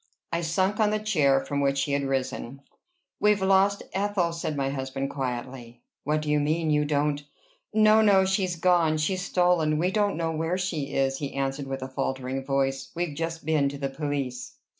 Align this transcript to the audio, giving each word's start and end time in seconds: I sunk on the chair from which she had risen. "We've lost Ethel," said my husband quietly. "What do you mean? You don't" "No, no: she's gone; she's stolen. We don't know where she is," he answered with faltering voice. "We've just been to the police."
I 0.31 0.41
sunk 0.41 0.79
on 0.79 0.89
the 0.89 0.97
chair 0.97 1.39
from 1.45 1.61
which 1.61 1.77
she 1.77 1.91
had 1.91 2.01
risen. 2.05 2.63
"We've 3.19 3.39
lost 3.43 3.83
Ethel," 3.93 4.33
said 4.33 4.57
my 4.57 4.71
husband 4.71 5.11
quietly. 5.11 5.83
"What 6.05 6.23
do 6.23 6.29
you 6.31 6.39
mean? 6.39 6.71
You 6.71 6.85
don't" 6.85 7.21
"No, 7.71 8.01
no: 8.01 8.25
she's 8.25 8.55
gone; 8.55 8.97
she's 8.97 9.21
stolen. 9.21 9.77
We 9.77 9.91
don't 9.91 10.17
know 10.17 10.31
where 10.31 10.57
she 10.57 10.95
is," 10.95 11.19
he 11.19 11.35
answered 11.35 11.67
with 11.67 11.83
faltering 11.93 12.43
voice. 12.43 12.89
"We've 12.95 13.15
just 13.15 13.45
been 13.45 13.69
to 13.69 13.77
the 13.77 13.89
police." 13.89 14.55